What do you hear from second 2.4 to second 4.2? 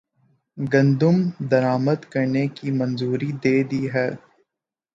کی منظوری دےدی ہے